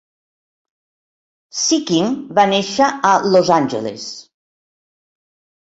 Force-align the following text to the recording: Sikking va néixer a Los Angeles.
Sikking 1.65 2.09
va 2.41 2.47
néixer 2.55 2.89
a 3.13 3.13
Los 3.29 3.55
Angeles. 3.59 4.11